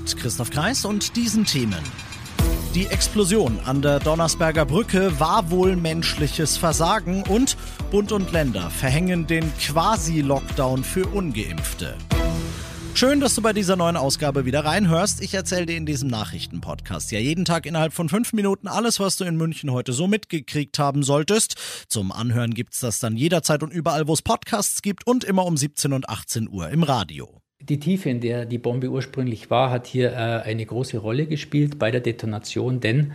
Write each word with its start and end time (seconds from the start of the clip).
Mit 0.00 0.16
Christoph 0.16 0.48
Kreis 0.48 0.86
und 0.86 1.14
diesen 1.14 1.44
Themen. 1.44 1.84
Die 2.74 2.86
Explosion 2.86 3.60
an 3.66 3.82
der 3.82 4.00
Donnersberger 4.00 4.64
Brücke 4.64 5.20
war 5.20 5.50
wohl 5.50 5.76
menschliches 5.76 6.56
Versagen 6.56 7.22
und 7.24 7.58
Bund 7.90 8.10
und 8.10 8.32
Länder 8.32 8.70
verhängen 8.70 9.26
den 9.26 9.52
Quasi-Lockdown 9.58 10.84
für 10.84 11.06
ungeimpfte. 11.06 11.96
Schön, 12.94 13.20
dass 13.20 13.34
du 13.34 13.42
bei 13.42 13.52
dieser 13.52 13.76
neuen 13.76 13.98
Ausgabe 13.98 14.46
wieder 14.46 14.64
reinhörst. 14.64 15.20
Ich 15.20 15.34
erzähle 15.34 15.66
dir 15.66 15.76
in 15.76 15.84
diesem 15.84 16.08
Nachrichtenpodcast 16.08 17.12
ja 17.12 17.18
jeden 17.18 17.44
Tag 17.44 17.66
innerhalb 17.66 17.92
von 17.92 18.08
fünf 18.08 18.32
Minuten 18.32 18.68
alles, 18.68 19.00
was 19.00 19.18
du 19.18 19.24
in 19.24 19.36
München 19.36 19.70
heute 19.70 19.92
so 19.92 20.06
mitgekriegt 20.06 20.78
haben 20.78 21.02
solltest. 21.02 21.56
Zum 21.88 22.10
Anhören 22.10 22.54
gibt's 22.54 22.80
das 22.80 23.00
dann 23.00 23.18
jederzeit 23.18 23.62
und 23.62 23.70
überall, 23.70 24.08
wo 24.08 24.14
es 24.14 24.22
Podcasts 24.22 24.80
gibt 24.80 25.06
und 25.06 25.24
immer 25.24 25.44
um 25.44 25.58
17 25.58 25.92
und 25.92 26.08
18 26.08 26.48
Uhr 26.48 26.70
im 26.70 26.84
Radio. 26.84 27.42
Die 27.68 27.78
Tiefe, 27.78 28.08
in 28.08 28.20
der 28.20 28.46
die 28.46 28.58
Bombe 28.58 28.88
ursprünglich 28.88 29.50
war, 29.50 29.70
hat 29.70 29.86
hier 29.86 30.12
äh, 30.12 30.14
eine 30.14 30.64
große 30.64 30.96
Rolle 30.96 31.26
gespielt 31.26 31.78
bei 31.78 31.90
der 31.90 32.00
Detonation, 32.00 32.80
denn 32.80 33.12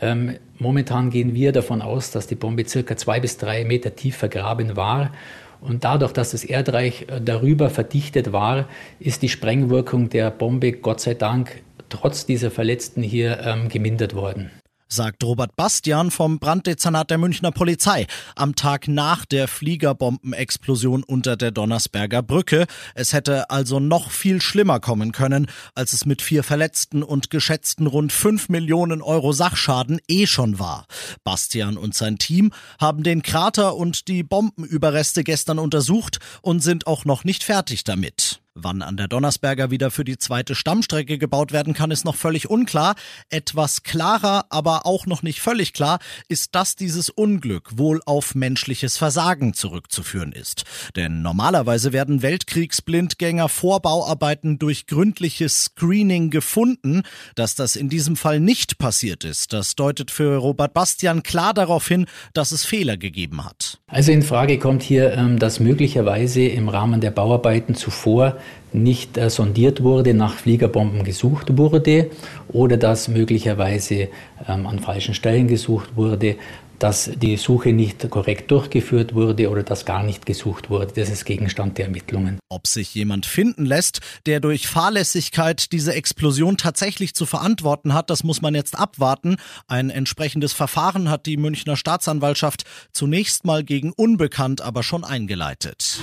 ähm, 0.00 0.36
momentan 0.58 1.10
gehen 1.10 1.34
wir 1.34 1.52
davon 1.52 1.80
aus, 1.80 2.10
dass 2.10 2.26
die 2.26 2.34
Bombe 2.34 2.66
circa 2.66 2.96
zwei 2.96 3.20
bis 3.20 3.36
drei 3.36 3.64
Meter 3.64 3.94
tief 3.94 4.16
vergraben 4.16 4.76
war. 4.76 5.12
Und 5.60 5.84
dadurch, 5.84 6.12
dass 6.12 6.32
das 6.32 6.42
Erdreich 6.42 7.06
äh, 7.08 7.20
darüber 7.20 7.70
verdichtet 7.70 8.32
war, 8.32 8.68
ist 8.98 9.22
die 9.22 9.28
Sprengwirkung 9.28 10.08
der 10.08 10.30
Bombe 10.32 10.72
Gott 10.72 11.00
sei 11.00 11.14
Dank 11.14 11.62
trotz 11.88 12.26
dieser 12.26 12.50
Verletzten 12.50 13.02
hier 13.02 13.38
ähm, 13.44 13.68
gemindert 13.68 14.14
worden 14.14 14.50
sagt 14.88 15.24
Robert 15.24 15.56
Bastian 15.56 16.10
vom 16.10 16.38
Branddezernat 16.38 17.10
der 17.10 17.18
Münchner 17.18 17.50
Polizei 17.50 18.06
am 18.36 18.54
Tag 18.54 18.88
nach 18.88 19.24
der 19.24 19.48
Fliegerbombenexplosion 19.48 21.02
unter 21.02 21.36
der 21.36 21.50
Donnersberger 21.50 22.22
Brücke. 22.22 22.66
Es 22.94 23.12
hätte 23.12 23.50
also 23.50 23.80
noch 23.80 24.10
viel 24.10 24.40
schlimmer 24.40 24.80
kommen 24.80 25.12
können, 25.12 25.46
als 25.74 25.92
es 25.92 26.04
mit 26.06 26.22
vier 26.22 26.42
Verletzten 26.42 27.02
und 27.02 27.30
geschätzten 27.30 27.86
rund 27.86 28.12
fünf 28.12 28.48
Millionen 28.48 29.02
Euro 29.02 29.32
Sachschaden 29.32 30.00
eh 30.08 30.26
schon 30.26 30.58
war. 30.58 30.86
Bastian 31.24 31.76
und 31.76 31.94
sein 31.94 32.18
Team 32.18 32.52
haben 32.80 33.02
den 33.02 33.22
Krater 33.22 33.76
und 33.76 34.08
die 34.08 34.22
Bombenüberreste 34.22 35.24
gestern 35.24 35.58
untersucht 35.58 36.18
und 36.42 36.60
sind 36.60 36.86
auch 36.86 37.04
noch 37.04 37.24
nicht 37.24 37.44
fertig 37.44 37.84
damit. 37.84 38.43
Wann 38.56 38.82
an 38.82 38.96
der 38.96 39.08
Donnersberger 39.08 39.72
wieder 39.72 39.90
für 39.90 40.04
die 40.04 40.16
zweite 40.16 40.54
Stammstrecke 40.54 41.18
gebaut 41.18 41.50
werden 41.50 41.74
kann, 41.74 41.90
ist 41.90 42.04
noch 42.04 42.14
völlig 42.14 42.48
unklar. 42.48 42.94
Etwas 43.28 43.82
klarer, 43.82 44.44
aber 44.48 44.86
auch 44.86 45.06
noch 45.06 45.24
nicht 45.24 45.40
völlig 45.40 45.72
klar, 45.72 45.98
ist, 46.28 46.54
dass 46.54 46.76
dieses 46.76 47.10
Unglück 47.10 47.78
wohl 47.78 48.00
auf 48.06 48.36
menschliches 48.36 48.96
Versagen 48.96 49.54
zurückzuführen 49.54 50.30
ist. 50.30 50.62
Denn 50.94 51.20
normalerweise 51.20 51.92
werden 51.92 52.22
Weltkriegsblindgänger 52.22 53.48
Vorbauarbeiten 53.48 54.60
durch 54.60 54.86
gründliches 54.86 55.64
Screening 55.64 56.30
gefunden. 56.30 57.02
Dass 57.34 57.56
das 57.56 57.74
in 57.74 57.88
diesem 57.88 58.14
Fall 58.14 58.38
nicht 58.38 58.78
passiert 58.78 59.24
ist, 59.24 59.52
das 59.52 59.74
deutet 59.74 60.12
für 60.12 60.36
Robert 60.36 60.74
Bastian 60.74 61.24
klar 61.24 61.54
darauf 61.54 61.88
hin, 61.88 62.06
dass 62.34 62.52
es 62.52 62.64
Fehler 62.64 62.98
gegeben 62.98 63.44
hat. 63.44 63.80
Also 63.88 64.12
in 64.12 64.22
Frage 64.22 64.60
kommt 64.60 64.84
hier, 64.84 65.12
ähm, 65.14 65.40
dass 65.40 65.58
möglicherweise 65.58 66.42
im 66.42 66.68
Rahmen 66.68 67.00
der 67.00 67.10
Bauarbeiten 67.10 67.74
zuvor 67.74 68.38
nicht 68.74 69.16
äh, 69.16 69.30
sondiert 69.30 69.82
wurde, 69.82 70.14
nach 70.14 70.34
Fliegerbomben 70.34 71.04
gesucht 71.04 71.56
wurde 71.56 72.10
oder 72.48 72.76
dass 72.76 73.08
möglicherweise 73.08 74.08
ähm, 74.46 74.66
an 74.66 74.80
falschen 74.80 75.14
Stellen 75.14 75.48
gesucht 75.48 75.96
wurde, 75.96 76.36
dass 76.78 77.10
die 77.14 77.36
Suche 77.36 77.72
nicht 77.72 78.10
korrekt 78.10 78.50
durchgeführt 78.50 79.14
wurde 79.14 79.48
oder 79.48 79.62
dass 79.62 79.84
gar 79.84 80.02
nicht 80.02 80.26
gesucht 80.26 80.70
wurde. 80.70 80.92
Das 80.94 81.08
ist 81.08 81.24
Gegenstand 81.24 81.78
der 81.78 81.86
Ermittlungen. 81.86 82.38
Ob 82.48 82.66
sich 82.66 82.94
jemand 82.94 83.26
finden 83.26 83.64
lässt, 83.64 84.00
der 84.26 84.40
durch 84.40 84.66
Fahrlässigkeit 84.66 85.72
diese 85.72 85.94
Explosion 85.94 86.56
tatsächlich 86.56 87.14
zu 87.14 87.26
verantworten 87.26 87.94
hat, 87.94 88.10
das 88.10 88.24
muss 88.24 88.42
man 88.42 88.54
jetzt 88.54 88.78
abwarten. 88.78 89.36
Ein 89.66 89.90
entsprechendes 89.90 90.52
Verfahren 90.52 91.08
hat 91.08 91.26
die 91.26 91.36
Münchner 91.36 91.76
Staatsanwaltschaft 91.76 92.64
zunächst 92.92 93.44
mal 93.44 93.62
gegen 93.62 93.92
Unbekannt 93.92 94.60
aber 94.60 94.82
schon 94.82 95.04
eingeleitet. 95.04 96.00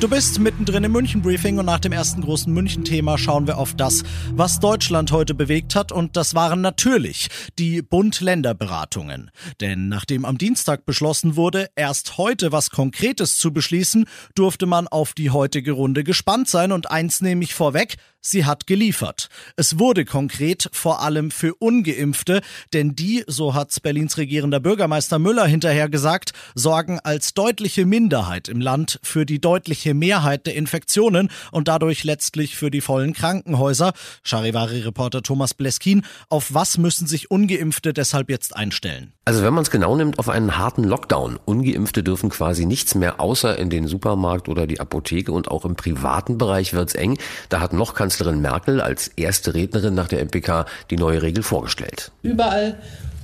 Du 0.00 0.06
bist 0.06 0.38
mittendrin 0.38 0.84
im 0.84 0.92
München-Briefing 0.92 1.58
und 1.58 1.66
nach 1.66 1.80
dem 1.80 1.90
ersten 1.90 2.20
großen 2.20 2.54
München-Thema 2.54 3.18
schauen 3.18 3.48
wir 3.48 3.58
auf 3.58 3.74
das, 3.74 4.04
was 4.32 4.60
Deutschland 4.60 5.10
heute 5.10 5.34
bewegt 5.34 5.74
hat 5.74 5.90
und 5.90 6.16
das 6.16 6.36
waren 6.36 6.60
natürlich 6.60 7.26
die 7.58 7.82
Bund-Länder-Beratungen. 7.82 9.32
Denn 9.60 9.88
nachdem 9.88 10.24
am 10.24 10.38
Dienstag 10.38 10.86
beschlossen 10.86 11.34
wurde, 11.34 11.68
erst 11.74 12.16
heute 12.16 12.52
was 12.52 12.70
Konkretes 12.70 13.38
zu 13.38 13.52
beschließen, 13.52 14.04
durfte 14.36 14.66
man 14.66 14.86
auf 14.86 15.14
die 15.14 15.30
heutige 15.30 15.72
Runde 15.72 16.04
gespannt 16.04 16.48
sein 16.48 16.70
und 16.70 16.92
eins 16.92 17.20
nehme 17.20 17.42
ich 17.42 17.54
vorweg, 17.54 17.96
sie 18.20 18.44
hat 18.44 18.66
geliefert. 18.66 19.28
Es 19.56 19.78
wurde 19.78 20.04
konkret, 20.04 20.68
vor 20.72 21.00
allem 21.02 21.30
für 21.30 21.54
ungeimpfte, 21.54 22.40
denn 22.72 22.94
die, 22.94 23.24
so 23.26 23.54
hat's 23.54 23.80
Berlins 23.80 24.16
regierender 24.16 24.60
Bürgermeister 24.60 25.18
Müller 25.18 25.46
hinterher 25.46 25.88
gesagt, 25.88 26.32
sorgen 26.54 27.00
als 27.00 27.34
deutliche 27.34 27.86
Minderheit 27.86 28.48
im 28.48 28.60
Land 28.60 28.98
für 29.02 29.26
die 29.26 29.40
deutliche 29.40 29.94
Mehrheit 29.94 30.46
der 30.46 30.54
Infektionen 30.54 31.30
und 31.52 31.68
dadurch 31.68 32.04
letztlich 32.04 32.56
für 32.56 32.70
die 32.70 32.80
vollen 32.80 33.12
Krankenhäuser. 33.12 33.92
Charivari-Reporter 34.24 35.22
Thomas 35.22 35.54
Bleskin, 35.54 36.04
auf 36.28 36.54
was 36.54 36.78
müssen 36.78 37.06
sich 37.06 37.30
ungeimpfte 37.30 37.92
deshalb 37.92 38.30
jetzt 38.30 38.56
einstellen? 38.56 39.12
Also 39.24 39.42
wenn 39.42 39.52
man 39.52 39.62
es 39.62 39.70
genau 39.70 39.94
nimmt, 39.94 40.18
auf 40.18 40.30
einen 40.30 40.56
harten 40.56 40.84
Lockdown. 40.84 41.38
Ungeimpfte 41.44 42.02
dürfen 42.02 42.30
quasi 42.30 42.64
nichts 42.64 42.94
mehr 42.94 43.20
außer 43.20 43.58
in 43.58 43.68
den 43.68 43.86
Supermarkt 43.86 44.48
oder 44.48 44.66
die 44.66 44.80
Apotheke 44.80 45.32
und 45.32 45.48
auch 45.50 45.66
im 45.66 45.76
privaten 45.76 46.38
Bereich 46.38 46.72
wird's 46.72 46.94
eng. 46.94 47.18
Da 47.50 47.60
hat 47.60 47.74
noch 47.74 47.92
Kanzlerin 48.08 48.40
Merkel 48.40 48.80
als 48.80 49.08
erste 49.16 49.52
Rednerin 49.52 49.94
nach 49.94 50.08
der 50.08 50.24
MPK 50.24 50.64
die 50.90 50.96
neue 50.96 51.20
Regel 51.20 51.42
vorgestellt. 51.42 52.10
Überall, 52.22 52.76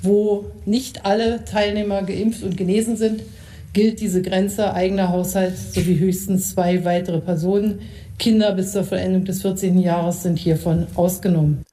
wo 0.02 0.44
nicht 0.66 1.06
alle 1.06 1.42
Teilnehmer 1.46 2.02
geimpft 2.02 2.42
und 2.42 2.58
genesen 2.58 2.98
sind, 2.98 3.22
gilt 3.72 4.02
diese 4.02 4.20
Grenze 4.20 4.74
eigener 4.74 5.08
Haushalt 5.08 5.56
sowie 5.56 5.98
höchstens 5.98 6.50
zwei 6.50 6.84
weitere 6.84 7.20
Personen. 7.20 7.80
Kinder 8.18 8.52
bis 8.52 8.72
zur 8.72 8.84
Vollendung 8.84 9.24
des 9.24 9.42
14. 9.42 9.78
Jahres 9.78 10.22
sind 10.22 10.38
hiervon 10.38 10.86
ausgenommen. 10.94 11.64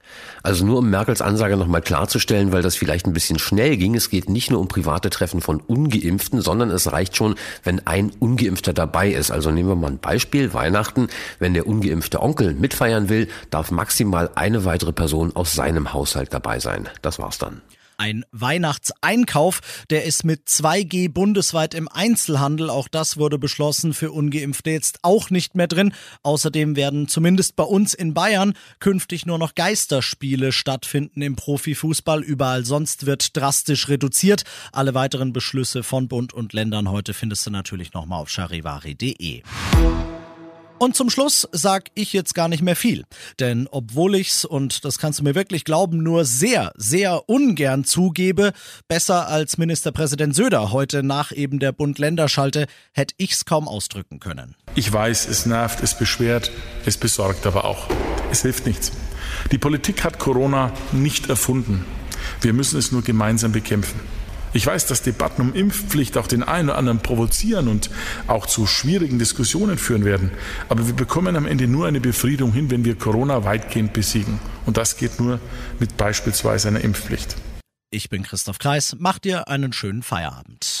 Also 0.42 0.64
nur 0.66 0.78
um 0.78 0.90
Merkels 0.90 1.22
Ansage 1.22 1.56
nochmal 1.56 1.82
klarzustellen, 1.82 2.52
weil 2.52 2.62
das 2.62 2.74
vielleicht 2.74 3.06
ein 3.06 3.12
bisschen 3.12 3.38
schnell 3.38 3.76
ging. 3.76 3.94
Es 3.94 4.10
geht 4.10 4.28
nicht 4.28 4.50
nur 4.50 4.60
um 4.60 4.68
private 4.68 5.08
Treffen 5.10 5.40
von 5.40 5.60
Ungeimpften, 5.60 6.40
sondern 6.40 6.70
es 6.70 6.90
reicht 6.90 7.16
schon, 7.16 7.36
wenn 7.62 7.86
ein 7.86 8.10
Ungeimpfter 8.18 8.72
dabei 8.72 9.10
ist. 9.10 9.30
Also 9.30 9.50
nehmen 9.50 9.68
wir 9.68 9.76
mal 9.76 9.92
ein 9.92 9.98
Beispiel. 9.98 10.52
Weihnachten. 10.52 11.08
Wenn 11.38 11.54
der 11.54 11.66
ungeimpfte 11.66 12.20
Onkel 12.20 12.54
mitfeiern 12.54 13.08
will, 13.08 13.28
darf 13.50 13.70
maximal 13.70 14.30
eine 14.34 14.64
weitere 14.64 14.92
Person 14.92 15.34
aus 15.36 15.54
seinem 15.54 15.92
Haushalt 15.92 16.34
dabei 16.34 16.58
sein. 16.58 16.88
Das 17.02 17.18
war's 17.18 17.38
dann. 17.38 17.62
Ein 18.02 18.24
Weihnachtseinkauf, 18.32 19.60
der 19.88 20.02
ist 20.02 20.24
mit 20.24 20.48
2G 20.48 21.08
bundesweit 21.08 21.72
im 21.72 21.86
Einzelhandel. 21.86 22.68
Auch 22.68 22.88
das 22.88 23.16
wurde 23.16 23.38
beschlossen 23.38 23.94
für 23.94 24.10
Ungeimpfte 24.10 24.70
jetzt 24.70 24.98
auch 25.02 25.30
nicht 25.30 25.54
mehr 25.54 25.68
drin. 25.68 25.94
Außerdem 26.24 26.74
werden 26.74 27.06
zumindest 27.06 27.54
bei 27.54 27.62
uns 27.62 27.94
in 27.94 28.12
Bayern 28.12 28.54
künftig 28.80 29.24
nur 29.24 29.38
noch 29.38 29.54
Geisterspiele 29.54 30.50
stattfinden 30.50 31.22
im 31.22 31.36
Profifußball. 31.36 32.24
Überall 32.24 32.64
sonst 32.64 33.06
wird 33.06 33.36
drastisch 33.36 33.88
reduziert. 33.88 34.42
Alle 34.72 34.94
weiteren 34.94 35.32
Beschlüsse 35.32 35.84
von 35.84 36.08
Bund 36.08 36.32
und 36.32 36.52
Ländern 36.52 36.90
heute 36.90 37.14
findest 37.14 37.46
du 37.46 37.50
natürlich 37.52 37.92
nochmal 37.92 38.20
auf 38.20 38.30
charivari.de. 38.30 39.42
Und 40.82 40.96
zum 40.96 41.10
Schluss 41.10 41.48
sag 41.52 41.90
ich 41.94 42.12
jetzt 42.12 42.34
gar 42.34 42.48
nicht 42.48 42.60
mehr 42.60 42.74
viel. 42.74 43.04
Denn 43.38 43.68
obwohl 43.70 44.16
ich's, 44.16 44.44
und 44.44 44.84
das 44.84 44.98
kannst 44.98 45.20
du 45.20 45.22
mir 45.22 45.36
wirklich 45.36 45.64
glauben, 45.64 46.02
nur 46.02 46.24
sehr, 46.24 46.72
sehr 46.74 47.28
ungern 47.28 47.84
zugebe, 47.84 48.52
besser 48.88 49.28
als 49.28 49.58
Ministerpräsident 49.58 50.34
Söder 50.34 50.72
heute 50.72 51.04
nach 51.04 51.30
eben 51.30 51.60
der 51.60 51.70
Bund-Länder-Schalte, 51.70 52.66
hätte 52.90 53.14
ich's 53.18 53.44
kaum 53.44 53.68
ausdrücken 53.68 54.18
können. 54.18 54.56
Ich 54.74 54.92
weiß, 54.92 55.28
es 55.28 55.46
nervt, 55.46 55.84
es 55.84 55.96
beschwert, 55.96 56.50
es 56.84 56.96
besorgt 56.96 57.46
aber 57.46 57.64
auch. 57.64 57.86
Es 58.32 58.42
hilft 58.42 58.66
nichts. 58.66 58.90
Die 59.52 59.58
Politik 59.58 60.02
hat 60.02 60.18
Corona 60.18 60.72
nicht 60.90 61.28
erfunden. 61.28 61.84
Wir 62.40 62.54
müssen 62.54 62.76
es 62.76 62.90
nur 62.90 63.02
gemeinsam 63.02 63.52
bekämpfen. 63.52 64.00
Ich 64.54 64.66
weiß, 64.66 64.86
dass 64.86 65.02
Debatten 65.02 65.42
um 65.42 65.54
Impfpflicht 65.54 66.18
auch 66.18 66.26
den 66.26 66.42
einen 66.42 66.68
oder 66.68 66.78
anderen 66.78 66.98
provozieren 67.00 67.68
und 67.68 67.90
auch 68.26 68.46
zu 68.46 68.66
schwierigen 68.66 69.18
Diskussionen 69.18 69.78
führen 69.78 70.04
werden. 70.04 70.30
Aber 70.68 70.86
wir 70.86 70.94
bekommen 70.94 71.36
am 71.36 71.46
Ende 71.46 71.66
nur 71.66 71.86
eine 71.86 72.00
Befriedung 72.00 72.52
hin, 72.52 72.70
wenn 72.70 72.84
wir 72.84 72.96
Corona 72.96 73.44
weitgehend 73.44 73.92
besiegen. 73.92 74.40
Und 74.66 74.76
das 74.76 74.96
geht 74.96 75.18
nur 75.20 75.40
mit 75.78 75.96
beispielsweise 75.96 76.68
einer 76.68 76.80
Impfpflicht. 76.80 77.36
Ich 77.90 78.08
bin 78.08 78.22
Christoph 78.22 78.58
Kreis. 78.58 78.96
Mach 78.98 79.18
dir 79.18 79.48
einen 79.48 79.72
schönen 79.72 80.02
Feierabend. 80.02 80.80